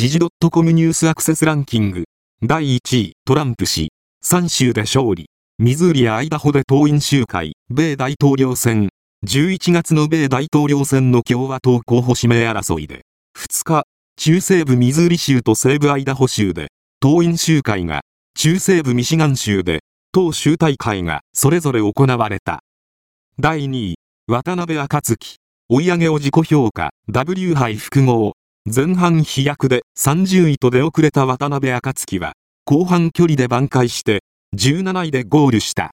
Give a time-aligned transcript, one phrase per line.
[0.00, 0.18] 時事
[0.50, 2.04] .com ニュースアクセスランキング。
[2.42, 3.92] 第1位、トランプ氏。
[4.24, 5.28] 3州で勝利。
[5.58, 8.88] ミズーリやアイダホで党員集会、米大統領選。
[9.26, 13.02] 11月の米大統領選の共和党候補指名争いで、
[13.36, 13.84] 2日、
[14.16, 18.00] 中西部ミズーリ州と西部アイダホ州で、党員集会が、
[18.34, 19.80] 中西部ミシガン州で、
[20.12, 22.62] 党集大会がそれぞれ行われた。
[23.38, 23.94] 第2位、
[24.26, 25.36] 渡辺暁、
[25.68, 28.32] 追い上げを自己評価、W 杯複合、
[28.72, 34.22] 前半飛躍で30位と出遅れた渡辺暁は、後半距離で挽回して、
[34.56, 35.90] 17位でゴールした。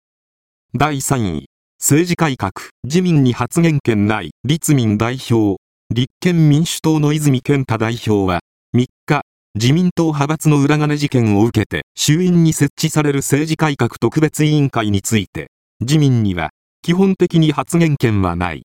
[0.74, 1.46] 第3位、
[1.80, 2.52] 政治改革、
[2.84, 5.58] 自民に発言権ない、立民代表、
[5.94, 8.41] 立憲民主党の泉健太代表は、
[8.74, 9.22] 3日、
[9.55, 16.50] 自民党派閥の裏金事件を受けて、衆院に設置される政治改革特別委員会について、自民には、
[16.83, 18.64] 基本的に発言権はない。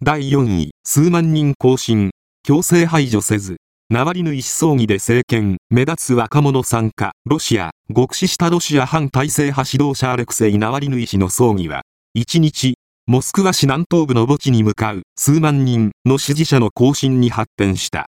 [0.00, 2.12] 第4位、数万人更新、
[2.46, 3.56] 強制排除せず、
[3.90, 11.82] ナワリヌイ氏葬儀で政権、目立つ若者参加、ロシア、極死したロシア反体制派指導者アレクセイ・ナワリヌイ氏の葬儀は、
[12.16, 12.74] 1日、
[13.08, 18.06] モスクワ市南東部の墓地に向かう数万人の支持者の行進に発展した。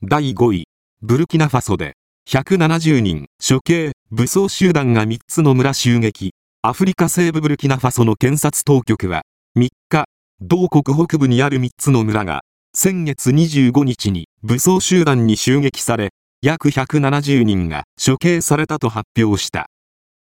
[0.00, 0.68] 第5位、
[1.02, 1.94] ブルキナファソで、
[2.28, 6.34] 170人、処刑、武装集団が3つの村襲撃。
[6.62, 9.22] アフリカ西部ブルキナファソの検察当局は、
[9.58, 10.04] 3日、
[10.40, 12.42] 同国北部にある3つの村が、
[12.78, 16.10] 先月25日に武装集団に襲撃され、
[16.42, 19.70] 約170人が処刑されたと発表した。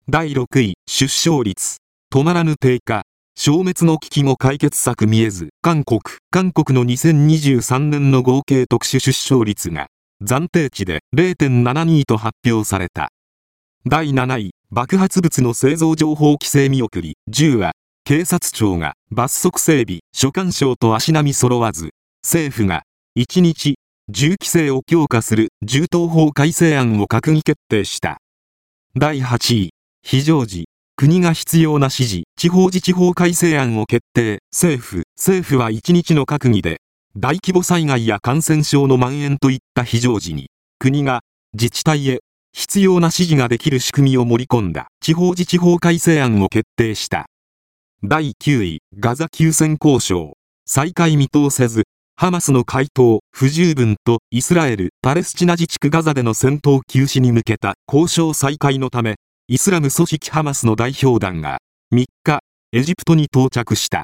[0.08, 1.80] 第6位、出生率。
[2.10, 3.02] 止まらぬ低下。
[3.38, 6.00] 消滅の危機も解決策見えず、韓国、
[6.32, 9.88] 韓国の2023年の合計特殊出生率が、
[10.24, 13.10] 暫定値で0.72と発表された。
[13.86, 17.74] 第7位、爆発物の製造情報規制見送り、10は、
[18.06, 21.90] 警察庁が罰則整備、所管省と足並み揃わず、
[22.22, 22.84] 政府が
[23.18, 23.78] 1日
[24.10, 28.18] 銃規制を強化する銃刀法改正案を閣議決定した。
[28.96, 29.70] 第8位
[30.04, 34.40] 非常時国が必要な指示地方自治法改正案を決定。
[34.52, 36.82] 政府政府は1日の閣議で
[37.16, 41.22] 大規模災害や感染症の蔓延といった非常時に国が
[41.54, 42.20] 自治体へ
[42.52, 47.28] 必要な指示ができる仕組みを盛り込んだ地方自治法改正案を決定した。
[48.04, 50.34] 第9位ガザ休戦交渉。
[50.72, 51.86] 再開見通せず
[52.22, 59.16] ハマスの回答不十分とイスラエル・パレスチナ自治区ガザでの戦闘休止に向けた交渉再開のため
[59.48, 61.60] イスラム組織ハマスの代表団が
[61.94, 62.40] 3日
[62.74, 63.98] エジプトに到着した。